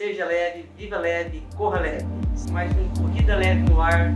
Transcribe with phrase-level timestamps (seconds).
[0.00, 2.06] seja leve, viva leve, corra leve.
[2.50, 4.10] Mais um Corrida Leve no ar.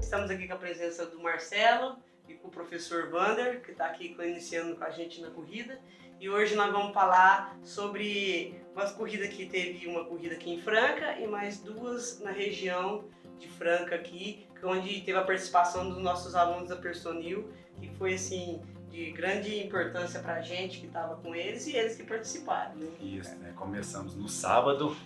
[0.00, 4.12] Estamos aqui com a presença do Marcelo e com o professor Vander, que está aqui
[4.18, 5.78] iniciando com a gente na corrida.
[6.18, 11.16] E hoje nós vamos falar sobre uma corrida que teve uma corrida aqui em Franca
[11.16, 13.04] e mais duas na região
[13.38, 18.60] de Franca aqui, onde teve a participação dos nossos alunos da Personil, que foi assim
[18.94, 22.76] de grande importância para a gente que estava com eles e eles que participaram.
[22.76, 22.86] Né?
[23.00, 23.52] Isso, né?
[23.56, 24.96] começamos no sábado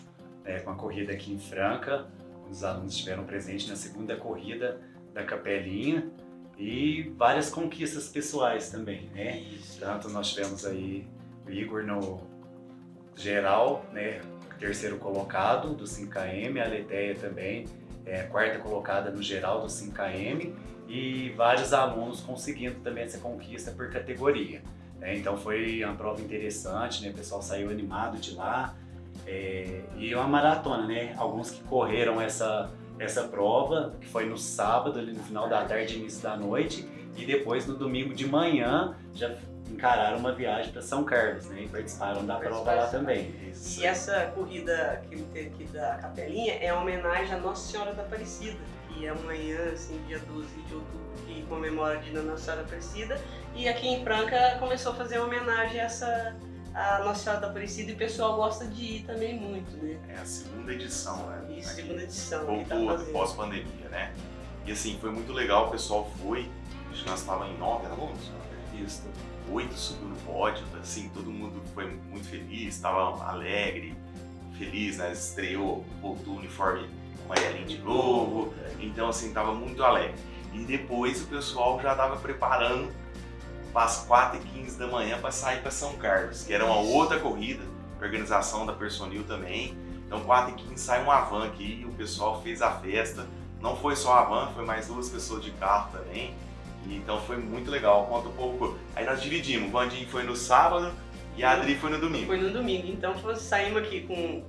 [0.45, 2.06] é, com a corrida aqui em Franca,
[2.51, 4.79] os alunos estiveram presentes na segunda corrida
[5.15, 6.06] da Capelinha
[6.59, 9.38] e várias conquistas pessoais também, né?
[9.38, 9.80] Isso.
[9.80, 11.07] Tanto nós tivemos aí
[11.46, 12.20] o Igor no
[13.16, 14.20] geral, né?
[14.59, 17.66] Terceiro colocado do 5KM, a Leteia também,
[18.09, 20.53] é, quarta colocada no geral do 5KM
[20.89, 24.62] e vários alunos conseguindo também essa conquista por categoria.
[24.99, 25.16] Né?
[25.16, 27.11] Então foi uma prova interessante, né?
[27.11, 28.75] o pessoal saiu animado de lá.
[29.27, 31.15] É, e uma maratona, né?
[31.19, 35.99] Alguns que correram essa, essa prova, que foi no sábado, ali no final da tarde,
[35.99, 39.37] início da noite, e depois no domingo de manhã já
[39.71, 41.63] encararam uma viagem para São Carlos, né?
[41.63, 43.35] E participaram da prova lá também.
[43.51, 43.80] Isso.
[43.80, 48.02] E essa corrida que teve aqui da Capelinha é uma homenagem à Nossa Senhora da
[48.02, 48.59] Aparecida
[48.97, 53.21] e amanhã, assim, dia 12 de outubro, que comemora o dia da Nossa Senhora Aparecida.
[53.55, 56.37] E aqui em Franca começou a fazer uma homenagem a essa
[56.75, 59.99] a Nossa Senhora da Aparecida e o pessoal gosta de ir também muito, né?
[60.09, 61.45] É a segunda edição, né?
[61.57, 61.82] Isso, aqui.
[61.82, 62.47] segunda edição.
[62.47, 64.15] Voltou tá pós-pandemia, né?
[64.65, 66.49] E assim, foi muito legal, o pessoal foi,
[66.93, 68.31] acho que nós estávamos em nove alunos,
[68.75, 69.03] isso,
[69.53, 73.94] oito subiu no pódio, assim, todo mundo foi muito feliz, estava alegre,
[74.56, 75.12] feliz, né?
[75.12, 76.88] Estreou, voltou o uniforme
[77.25, 80.15] amarelinho de novo, então assim, tava muito alegre.
[80.53, 82.93] E depois o pessoal já tava preparando
[83.72, 87.62] para as 4h15 da manhã para sair para São Carlos, que era uma outra corrida,
[88.00, 89.76] organização da Personil também.
[90.06, 93.26] Então 4h15 sai uma van aqui, o pessoal fez a festa.
[93.60, 96.34] Não foi só a van, foi mais duas pessoas de carro também.
[96.87, 98.06] Então foi muito legal.
[98.06, 98.78] Conta um pouco.
[98.94, 99.69] Aí nós dividimos.
[99.69, 100.92] O Vandinho foi no sábado
[101.36, 102.26] e a Adri foi no domingo.
[102.26, 102.88] Foi no domingo.
[102.88, 104.42] Então saímos aqui com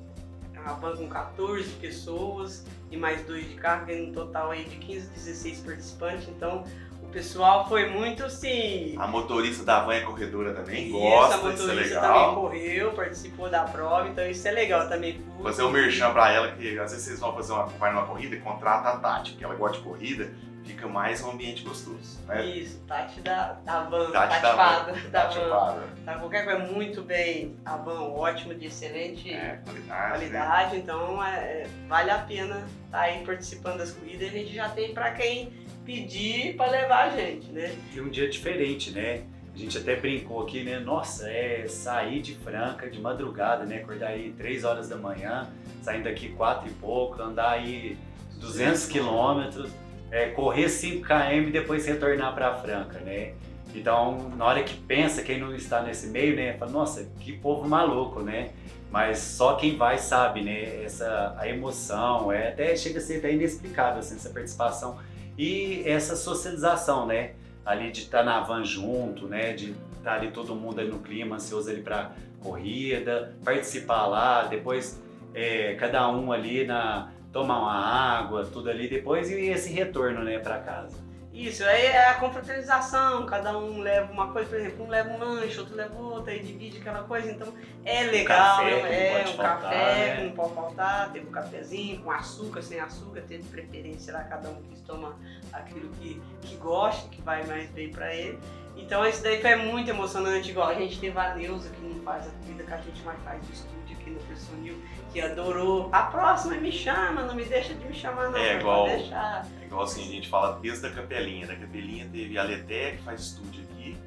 [0.66, 5.10] a van com 14 pessoas e mais dois de carro, um total aí de 15,
[5.10, 6.28] 16 participantes.
[6.28, 6.64] Então
[7.02, 8.96] o pessoal foi muito assim.
[8.98, 12.02] A motorista da van é corredora também, isso, gosta, a motorista isso é legal.
[12.02, 15.22] também correu, participou da prova, então isso é legal também.
[15.42, 18.38] Fazer um merchan pra ela, que às vezes vocês vão fazer uma, vai numa corrida,
[18.38, 20.32] contrata a Tati, porque ela gosta de corrida,
[20.70, 22.20] fica mais um ambiente gostoso.
[22.28, 22.46] Né?
[22.46, 25.40] Isso, Tati da, da van, Tati, Tati da, Pada, da, Tati.
[25.40, 25.84] Pada.
[26.06, 30.82] Tá, qualquer coisa muito bem, a van ótimo, de excelente é, qualidade, qualidade né?
[30.84, 34.94] então é, vale a pena estar tá aí participando das corridas, a gente já tem
[34.94, 35.52] para quem
[35.84, 37.76] pedir para levar a gente, né?
[37.92, 39.24] E um dia diferente, né?
[39.54, 40.80] A gente até brincou aqui, né?
[40.80, 43.78] Nossa, é sair de Franca de madrugada, né?
[43.78, 45.50] Acordar aí 3 horas da manhã,
[45.82, 47.98] saindo daqui 4 e pouco, andar aí
[48.40, 49.72] 200 quilômetros
[50.12, 53.34] é, correr 5 km e depois retornar para Franca, né?
[53.74, 57.68] Então, na hora que pensa, quem não está nesse meio, né, fala, nossa, que povo
[57.68, 58.50] maluco, né?
[58.92, 60.84] Mas só quem vai sabe, né?
[60.84, 64.98] Essa a emoção, é até chega a ser até inexplicável assim, essa participação
[65.38, 67.34] e essa socialização, né?
[67.64, 69.54] Ali de estar na van junto, né?
[69.54, 75.00] De estar ali todo mundo ali no clima, ansioso ali para corrida, participar lá, depois
[75.36, 80.40] é, cada um ali na tomar uma água, tudo ali depois e esse retorno, né,
[80.40, 81.10] para casa.
[81.32, 85.20] Isso, aí é a confraternização, cada um leva uma coisa, por exemplo, um leva um
[85.20, 87.54] lanche, outro leva outra, aí divide aquela coisa, então
[87.86, 90.24] é legal, café, é, um faltar, café né?
[90.26, 94.62] não pode faltar, teve um cafezinho com açúcar, sem açúcar, teve preferência lá, cada um
[94.64, 95.16] que toma
[95.54, 98.38] aquilo que, que gosta, que vai mais bem para ele.
[98.82, 102.28] Então isso daí foi muito emocionante, igual a gente teve a Neuza que não faz
[102.28, 104.82] a comida que a gente mais faz do estúdio aqui no Personil,
[105.12, 105.90] que adorou.
[105.92, 108.40] A próxima me chama, não me deixa de me chamar não.
[108.40, 109.46] É igual, deixar.
[109.62, 111.46] é igual assim, a gente fala desde a capelinha.
[111.46, 113.98] Da capelinha teve a Leté que faz estúdio aqui,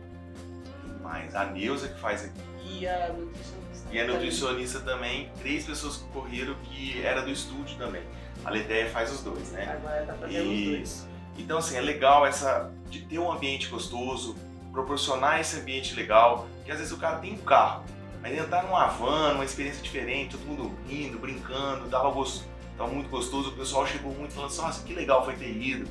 [0.87, 2.41] e mais a Neuza que faz aqui.
[2.65, 3.89] E a nutricionista.
[3.93, 8.03] E a nutricionista também, três pessoas que correram que era do estúdio também.
[8.45, 9.71] A Letéia faz os dois, né?
[9.71, 10.65] Agora tá fazendo Isso.
[10.65, 11.09] os dois.
[11.39, 14.37] Então assim, é legal essa de ter um ambiente gostoso,
[14.73, 17.85] proporcionar esse ambiente legal, que às vezes o cara tem um carro,
[18.23, 22.45] mas entrar numa van, uma experiência diferente, todo mundo rindo, brincando, dava gosto,
[22.77, 25.89] tava muito gostoso, o pessoal chegou muito falando assim, nossa, que legal foi ter ido.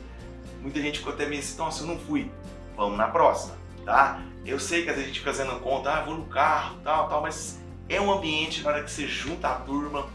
[0.62, 2.31] Muita gente ficou até meio assim, nossa, eu não fui,
[2.75, 3.56] vamos na próxima,
[3.86, 4.22] tá?
[4.45, 7.07] Eu sei que às vezes a gente fica fazendo conta, ah, vou no carro, tal,
[7.07, 10.07] tal, mas é um ambiente, na hora que você junta a turma,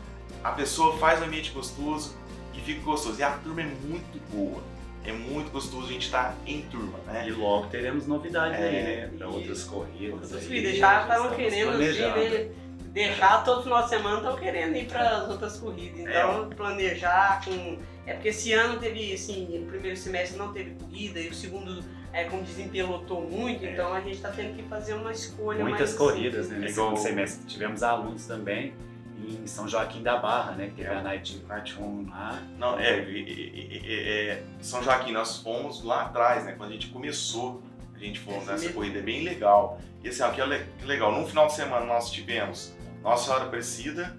[0.43, 2.17] a pessoa faz um ambiente gostoso
[2.55, 3.19] e fica gostoso.
[3.19, 4.63] E a turma é muito boa
[5.07, 7.27] é muito gostoso a gente estar tá em turma, né?
[7.29, 9.11] E logo teremos novidades é, aí, né?
[9.17, 10.23] Para outras corridas.
[10.23, 12.53] Outras corridas, já estavam querendo vir,
[12.93, 16.01] deixar todo final de semana estão querendo ir para as outras corridas.
[16.01, 16.55] Então, É.
[16.55, 17.79] planejar com.
[18.07, 21.83] É porque esse ano teve, assim, o primeiro semestre não teve corrida e o segundo,
[22.13, 23.73] é, como dizem, pelotou muito, É.
[23.73, 25.95] então a gente está tendo que fazer uma escolha Muitas mais.
[25.95, 26.57] corridas, né?
[26.57, 28.73] É Nesse igual- segundo semestre tivemos alunos também
[29.19, 30.67] em São Joaquim da Barra, né?
[30.69, 30.97] Que teve É.
[30.97, 31.43] a Night,
[31.79, 32.43] 1 lá.
[32.59, 36.53] Não, é, e- é, São Joaquim, nós fomos lá atrás, né?
[36.57, 37.63] Quando a gente começou,
[37.95, 38.75] a gente foi Esse nessa mesmo.
[38.75, 39.81] corrida é bem legal.
[40.05, 42.73] E assim, ó, que, é que legal, num final de semana nós tivemos
[43.03, 44.17] Nossa Senhora Aparecida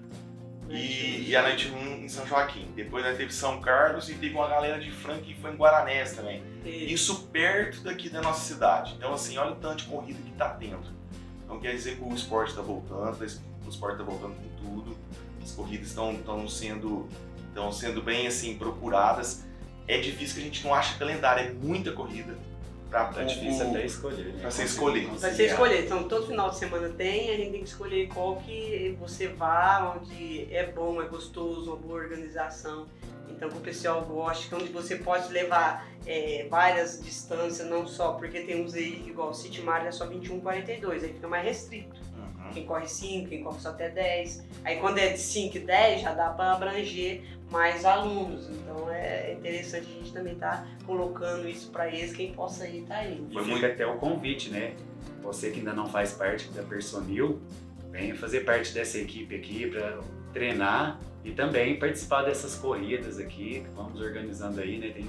[0.68, 2.70] e, e a Night 1 em São Joaquim.
[2.74, 6.12] Depois nós teve São Carlos e teve uma galera de Franca que foi em Guaranés
[6.14, 6.42] também.
[6.64, 8.94] Isso perto daqui da nossa cidade.
[8.98, 10.98] Então, assim, olha o tanto de corrida que tá tendo.
[11.44, 13.16] Então, quer dizer que o esporte está voltando,
[13.68, 14.96] o esporte está voltando com tudo.
[15.42, 17.08] As corridas estão sendo,
[17.48, 19.44] estão sendo bem, assim, procuradas.
[19.86, 22.36] É difícil que a gente não ache calendário, é muita corrida.
[22.90, 24.24] Pra Tá difícil até escolher.
[24.24, 24.40] Né?
[24.40, 25.06] pra você escolher.
[25.06, 25.50] Vai ser Conciliar.
[25.50, 25.84] escolher.
[25.84, 29.94] Então, todo final de semana tem, a gente tem que escolher qual que você vá,
[29.94, 32.86] onde é bom, é gostoso, uma boa organização.
[33.28, 38.14] Então, que o pessoal goste, que onde você pode levar é, várias distâncias, não só,
[38.14, 41.44] porque tem uns aí, igual o City Marathon é só 21, 42, aí fica mais
[41.44, 42.07] restrito.
[42.52, 44.44] Quem corre 5, quem corre só até 10.
[44.64, 48.48] Aí, quando é de 5 e 10, já dá para abranger mais alunos.
[48.50, 53.04] Então, é interessante a gente também estar colocando isso para eles, quem possa ir, tá
[53.04, 53.26] indo.
[53.30, 54.74] E Foi muito- até o convite, né?
[55.22, 57.40] Você que ainda não faz parte da Personil,
[57.90, 59.98] venha fazer parte dessa equipe aqui para
[60.32, 64.90] treinar e também participar dessas corridas aqui que vamos organizando aí, né?
[64.90, 65.06] Tem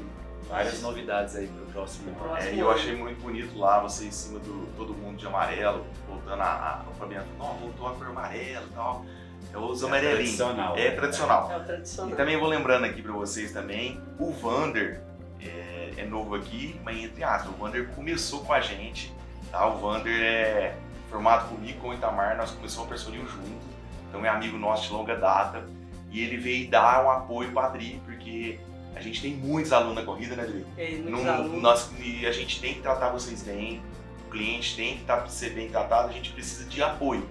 [0.50, 2.38] várias novidades aí para o próximo ano.
[2.38, 5.86] É, e eu achei muito bonito lá, você em cima do todo mundo de amarelo,
[6.08, 6.84] voltando a.
[6.86, 9.06] a o Fabiano não, voltou a cor amarelo e tal.
[9.52, 10.18] Eu uso É amarelinho.
[10.18, 10.78] tradicional.
[10.78, 11.52] É tradicional.
[11.52, 12.12] É o tradicional.
[12.12, 15.02] E também vou lembrando aqui pra vocês também, o Vander
[15.42, 19.14] é, é novo aqui, mas entre aspas, o Vander começou com a gente,
[19.52, 19.66] tá?
[19.68, 20.76] O Vander é
[21.10, 23.66] formado comigo, com o Itamar, nós começamos a Personil junto,
[24.08, 25.64] então é amigo nosso de longa data,
[26.12, 28.60] e ele veio dar um apoio pra Adri, porque
[28.96, 30.66] a gente tem muitos alunos na corrida, né, Adri?
[30.78, 31.62] É, muitos Não- alunos.
[31.62, 33.82] nós, e a gente tem que tratar vocês bem,
[34.28, 37.28] o cliente tem que tá, ser bem tratado, a gente precisa de apoio.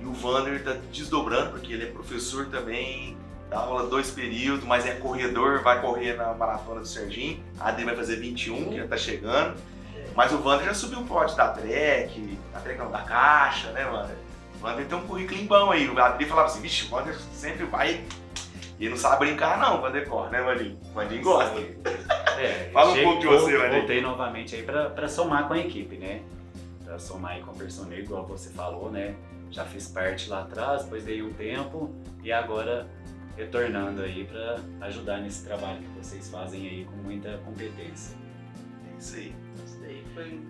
[0.00, 3.16] E o Vander está desdobrando, porque ele é professor também,
[3.48, 7.42] dá aula dois períodos, mas é corredor, vai correr na maratona do Serginho.
[7.60, 9.56] A Adri vai fazer 21, que já tá chegando.
[10.16, 13.84] Mas o Vander já subiu o pódio da Trek, da Trek não, da Caixa, né,
[13.84, 14.16] Vander?
[14.56, 15.88] O Vander tem um currículo bom aí.
[15.88, 18.04] O Adri falava assim, vixe, o Vander sempre vai.
[18.82, 20.76] E não sabe brincar, não, corre, né, Vandinho?
[20.92, 21.56] Vandinho gosta.
[22.36, 23.78] É, Fala um pouco de você, Vander.
[23.78, 26.20] Voltei novamente aí para somar com a equipe, né?
[26.84, 29.14] Para somar aí com o personal, igual você falou, né?
[29.52, 31.94] Já fiz parte lá atrás, depois dei um tempo
[32.24, 32.88] e agora
[33.36, 34.58] retornando aí para
[34.88, 38.16] ajudar nesse trabalho que vocês fazem aí com muita competência.
[38.92, 39.32] É isso aí.
[39.64, 40.40] Isso daí foi,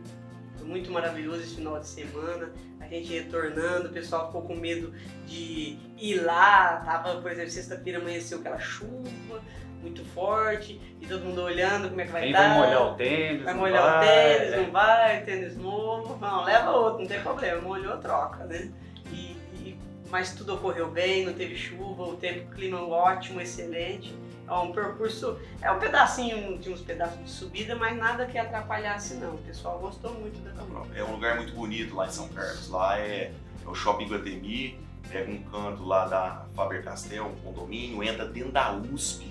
[0.63, 2.51] foi muito maravilhoso esse final de semana.
[2.81, 4.93] A gente retornando, o pessoal ficou com medo
[5.27, 6.77] de ir lá.
[6.85, 9.41] Tava, por exemplo, sexta-feira amanheceu aquela chuva
[9.81, 12.49] muito forte e todo mundo olhando como é que vai Quem dar.
[12.51, 13.43] vai molhar o tênis?
[13.43, 14.57] Vai molhar o vai, tênis, né?
[14.59, 18.71] não vai, tênis novo, não, leva outro, não tem problema, molhou, troca, né?
[19.13, 19.77] E, e-
[20.09, 24.15] mas tudo ocorreu bem, não teve chuva, o tempo, o clima ótimo, excelente.
[24.53, 29.15] É um percurso, é um pedacinho, de uns pedaços de subida, mas nada que atrapalhasse
[29.15, 29.35] não.
[29.35, 30.89] O pessoal gostou muito da caminhada.
[30.95, 32.69] É um lugar muito bonito lá em São Carlos.
[32.69, 33.33] Lá é,
[33.65, 34.79] é o Shopping Guatemi,
[35.09, 39.27] pega um canto lá da Faber-Castell, um condomínio, entra dentro da USP,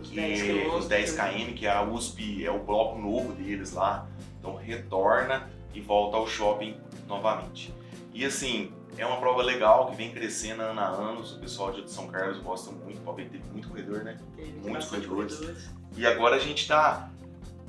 [0.00, 3.32] Os que 10 é os 10 km, que é a USP, é o bloco novo
[3.32, 4.08] deles lá.
[4.38, 6.76] Então retorna e volta ao shopping
[7.06, 7.72] novamente.
[8.12, 11.20] E assim, é uma prova legal que vem crescendo ano a ano.
[11.20, 14.16] O pessoal de São Carlos gosta muito, pode ter muito corredor, né?
[14.36, 15.68] Teve Muitos corredores.
[15.96, 17.10] E agora a gente tá,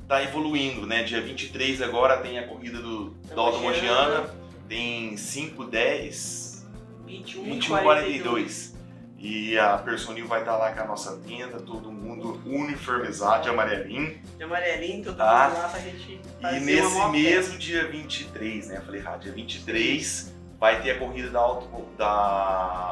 [0.06, 1.02] tá evoluindo, né?
[1.02, 4.30] Dia 23 agora tem a corrida do, da Alta Mogiana,
[4.68, 6.66] tem 5, 10,
[7.06, 7.82] 21, 21, 42.
[7.82, 8.78] 42.
[9.20, 14.16] E a Personil vai estar lá com a nossa tenda, todo mundo uniformizado de amarelinho.
[14.36, 15.48] De amarelinho, todo Tá.
[15.48, 18.76] mundo lá pra gente E fazer nesse uma maior mesmo dia 23, né?
[18.76, 22.06] Eu falei errado, dia 23 vai ter a corrida da Alto, da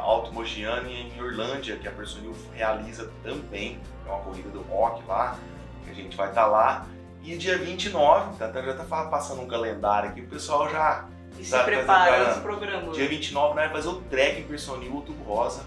[0.02, 3.78] Alto Mogiana em Orlândia, que a Personil realiza também.
[4.06, 5.37] É uma corrida do rock lá,
[5.85, 6.87] que a gente vai estar lá.
[7.23, 11.06] E dia 29, tá, tá- já tá fa- passando um calendário aqui, o pessoal já.
[11.38, 12.35] E se Tá- tá preparando.
[12.35, 12.92] se programando.
[12.92, 15.64] Dia 29 nós vamos fazer o trek em Personil Outubro Rosa,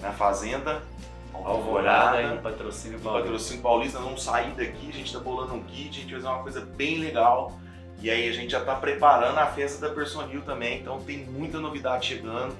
[0.00, 0.82] na Fazenda.
[1.34, 3.24] Alvorada e patrocínio Paulista.
[3.24, 6.20] patrocínio paulista, nós vamos sair daqui, a gente tá bolando um kit, a gente vai
[6.20, 7.52] fazer uma coisa bem legal.
[8.02, 11.60] E aí a gente já tá preparando a festa da Personil também, então tem muita
[11.60, 12.52] novidade chegando.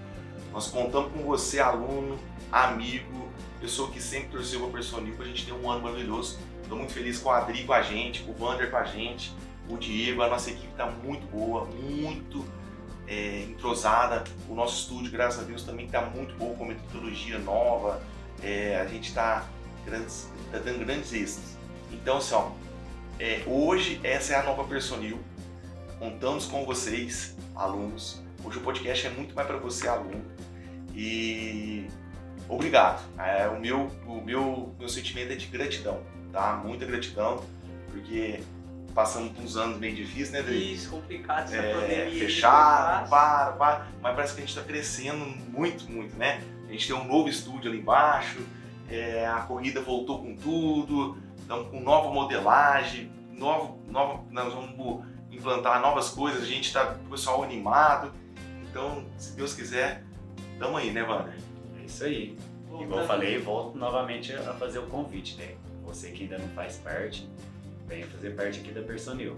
[0.53, 2.17] Nós contamos com você, aluno,
[2.53, 3.29] amigo,
[3.61, 6.39] pessoa que sempre torceu pra Personil, pra gente ter um ano maravilhoso.
[6.69, 9.35] Tô muito feliz com a Adri com a gente, com o Vander com a gente,
[9.69, 12.47] o Diego, a nossa equipe tá muito boa, muito
[13.09, 14.23] é, entrosada.
[14.49, 18.01] O nosso estúdio, graças a Deus, também está muito bom com metodologia nova.
[18.41, 19.45] É, a gente está
[20.53, 21.57] tá dando grandes êxitos.
[21.91, 22.51] Então, assim, ó,
[23.19, 25.19] é, hoje essa é a nova Personil.
[26.03, 28.21] Contamos com vocês, alunos.
[28.45, 30.21] Hoje o podcast é muito mais para você, aluno.
[30.93, 31.87] E
[32.49, 33.09] obrigado.
[33.17, 36.61] É, o meu, o meu, meu sentimento é de gratidão, tá?
[36.65, 37.45] Muita gratidão,
[37.89, 38.41] porque
[38.93, 40.73] passamos por uns anos bem difíceis, né, Dri?
[40.73, 42.19] Isso, complicado, essa é, pandemia.
[42.19, 43.87] Fechado, para, para.
[44.03, 46.43] Mas parece que a gente está crescendo muito, muito, né?
[46.69, 48.41] A gente tem um novo estúdio ali embaixo,
[48.91, 54.75] é, a corrida voltou com tudo, estamos com nova modelagem, novo, novo, nós vamos
[55.33, 58.13] implantar novas coisas, a gente está com o pessoal animado.
[58.69, 60.05] Então, se Deus quiser,
[60.59, 61.35] tamo aí, né, Wander?
[61.81, 62.39] É isso aí.
[62.81, 65.57] Igual eu falei, volto novamente a fazer o convite, né?
[65.85, 67.29] Você que ainda não faz parte,
[67.87, 69.37] venha fazer parte aqui da Personil.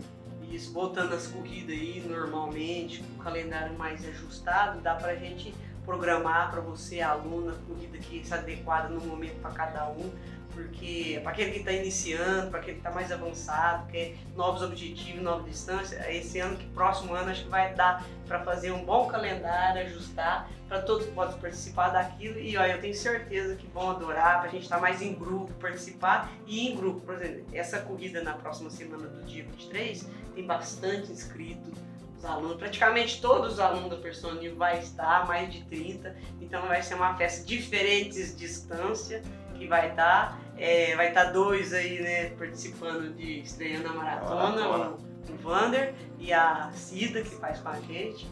[0.51, 5.53] Isso, voltando às corridas aí, normalmente, com o calendário mais ajustado, dá pra gente
[5.85, 10.11] programar para você, aluno, a corrida que se adequada no momento para cada um
[10.55, 15.23] porque para aquele que está iniciando, para aquele que está mais avançado, quer novos objetivos,
[15.23, 19.07] nova distância, esse ano que próximo ano acho que vai dar para fazer um bom
[19.07, 22.39] calendário, ajustar para todos podem participar daquilo.
[22.39, 25.15] E ó, eu tenho certeza que vão adorar, para a gente estar tá mais em
[25.15, 30.09] grupo, participar e em grupo, por exemplo, essa corrida na próxima semana do dia 23
[30.35, 31.73] tem bastante inscrito,
[32.17, 36.83] os alunos, praticamente todos os alunos da Personil vai estar, mais de 30, então vai
[36.83, 39.23] ser uma festa diferentes distância
[39.55, 40.41] que vai estar.
[40.57, 44.91] É, vai estar dois aí, né, participando de estreando a maratona, maratona.
[44.91, 48.31] O, o Vander e a Cida, que faz com a gente.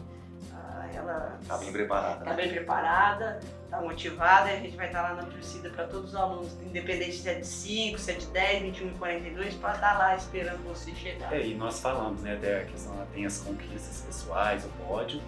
[0.53, 2.23] Ah, ela tá bem preparada.
[2.23, 2.35] Tá né?
[2.35, 3.39] bem preparada,
[3.69, 7.17] tá motivada e a gente vai estar lá na torcida para todos os alunos, independente
[7.17, 10.63] se é de 5, se é de 10, 21 e 42, para estar lá esperando
[10.63, 11.33] você chegar.
[11.33, 15.21] É, e nós falamos, né, até a questão, tem as conquistas pessoais, o pódio,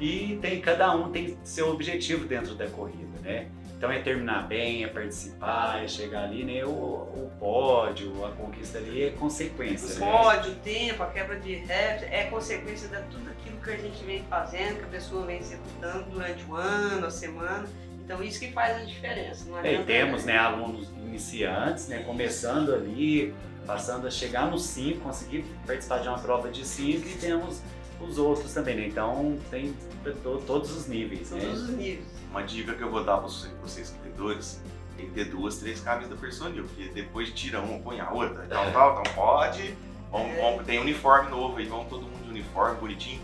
[0.00, 3.50] e tem cada um tem seu objetivo dentro da corrida, né?
[3.76, 6.64] Então é terminar bem, é participar, é chegar ali, né?
[6.64, 9.96] O, o pódio, a conquista ali é consequência.
[9.96, 10.10] O né?
[10.10, 14.02] pódio, o tempo, a quebra de recorde é consequência de tudo aquilo que a gente
[14.04, 17.68] vem fazendo, que a pessoa vem executando durante o ano, a semana.
[18.02, 19.44] Então isso que faz a diferença.
[19.50, 23.34] Não é, e temos né, alunos iniciantes, né, começando ali,
[23.66, 27.60] passando a chegar no 5, conseguir participar de uma prova de 5 e temos
[28.00, 28.86] os outros também, né?
[28.86, 29.74] Então tem
[30.22, 31.30] todos os níveis.
[31.30, 31.50] Todos né?
[31.50, 32.06] os níveis.
[32.30, 34.60] Uma dica que eu vou dar para vocês corredores
[34.96, 38.44] tem que ter duas, três camisas da personil, porque depois tira uma, põe a outra,
[38.46, 38.70] então é.
[38.70, 39.76] tal, então pode.
[40.10, 40.40] Vamos, é.
[40.40, 43.20] vamos, tem uniforme novo aí, vamos todo mundo de uniforme, bonitinho.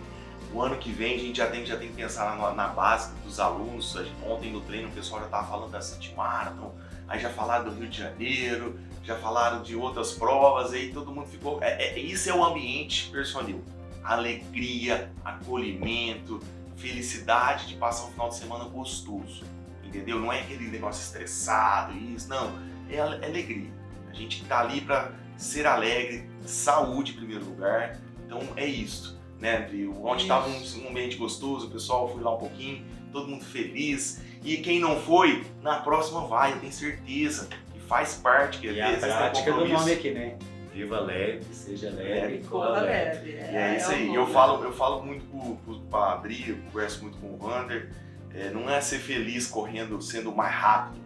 [0.52, 3.10] O ano que vem a gente já tem, já tem que pensar na, na base
[3.24, 3.96] dos alunos.
[4.26, 6.74] Ontem no treino o pessoal já estava falando da City Marathon,
[7.08, 11.26] aí já falaram do Rio de Janeiro, já falaram de outras provas, aí todo mundo
[11.26, 11.62] ficou.
[11.62, 13.64] É, é, isso é o ambiente personil
[14.04, 16.40] alegria, acolhimento,
[16.76, 19.44] felicidade de passar um final de semana gostoso.
[19.84, 20.18] Entendeu?
[20.18, 22.58] Não é aquele negócio estressado, isso, não.
[22.88, 23.70] É, é alegria.
[24.10, 27.98] A gente tá ali para ser alegre, saúde em primeiro lugar.
[28.26, 29.86] Então é isso, né, André?
[30.02, 34.22] Onde estava um, um ambiente gostoso, o pessoal foi lá um pouquinho, todo mundo feliz.
[34.42, 37.48] E quem não foi, na próxima vai, eu tenho certeza.
[37.76, 40.36] E faz parte, que vezes a prática do nome aqui, né?
[40.72, 43.32] Viva leve, seja leve, é, corra leve.
[43.32, 43.38] leve.
[43.38, 44.08] É, é, isso aí.
[44.08, 45.26] É eu falo, eu falo muito
[45.90, 47.90] para a Adri, eu converso muito com o Wander.
[48.34, 51.02] É, não é ser feliz correndo, sendo mais rápido.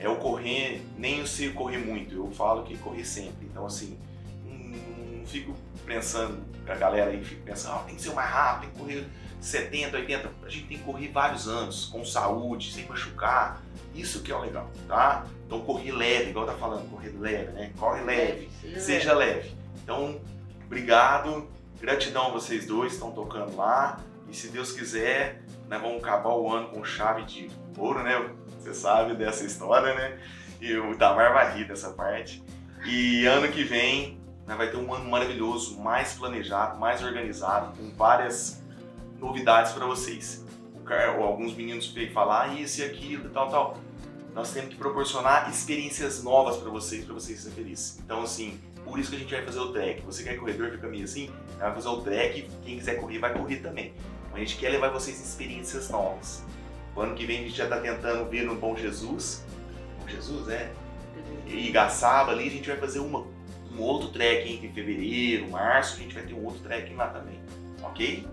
[0.00, 2.14] É o correr, nem o ser correr muito.
[2.14, 3.46] Eu falo que correr sempre.
[3.46, 3.96] Então, assim,
[4.44, 5.54] não, não fico
[5.86, 8.78] pensando, a galera aí fica pensando, ah, tem que ser o mais rápido, tem que
[8.78, 9.06] correr
[9.46, 10.30] 70, 80.
[10.44, 13.62] A gente tem que correr vários anos, com saúde, sem machucar.
[13.94, 15.24] Isso que é o legal, tá?
[15.46, 17.72] Então correr leve, igual tá falando, correr leve, né?
[17.78, 19.34] Corre leve, leve seja leve.
[19.34, 19.56] leve.
[19.82, 20.20] Então,
[20.66, 21.48] obrigado,
[21.80, 24.00] gratidão a vocês dois, estão tocando lá.
[24.28, 28.30] E se Deus quiser, nós vamos acabar o ano com chave de ouro, né?
[28.58, 30.18] Você sabe dessa história, né?
[30.60, 32.42] E o Damar vai rir dessa parte.
[32.84, 37.90] E ano que vem, nós vai ter um ano maravilhoso, mais planejado, mais organizado, com
[37.94, 38.62] várias
[39.20, 40.44] novidades para vocês.
[40.74, 43.76] O, alguns meninos veio falar isso e aquilo e tal, tal
[44.36, 47.98] nós temos que proporcionar experiências novas para vocês, para vocês serem felizes.
[48.04, 50.02] Então, assim, por isso que a gente vai fazer o track.
[50.02, 53.56] Você quer corredor, fica meio assim, vai fazer o track, quem quiser correr, vai correr
[53.56, 53.94] também.
[54.30, 56.44] Mas a gente quer levar vocês experiências novas.
[56.94, 59.42] O ano que vem a gente já está tentando vir no Bom Jesus.
[59.98, 60.70] Bom Jesus, é?
[61.46, 63.26] E Gaçaba ali, a gente vai fazer uma,
[63.72, 67.40] um outro track entre fevereiro, março, a gente vai ter um outro track lá também.
[67.82, 68.26] Ok?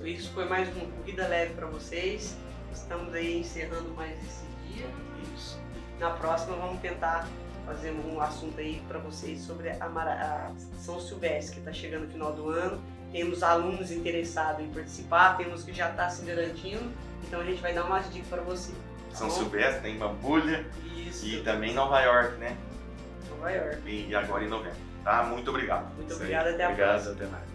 [0.00, 2.36] Isso, isso foi mais uma corrida leve para vocês.
[2.72, 4.86] Estamos aí encerrando mais esse dia.
[5.34, 5.60] Isso.
[5.98, 7.26] Na próxima vamos tentar
[7.66, 12.06] fazer um assunto aí para vocês sobre a, Mara, a São Silvestre, que está chegando
[12.06, 12.80] no final do ano.
[13.12, 16.90] temos alunos interessados em participar, temos que já está se garantindo,
[17.22, 18.72] então a gente vai dar umas dicas para você.
[19.10, 20.64] Tá São Silvestre, tem Bambulha
[20.96, 21.26] Isso.
[21.26, 22.56] e também Nova York, né?
[23.28, 24.06] Nova York.
[24.08, 24.78] E agora em novembro.
[25.04, 25.22] Tá?
[25.24, 25.94] Muito obrigado.
[25.96, 27.14] Muito obrigada, até a Obrigado, próxima.
[27.14, 27.49] até mais.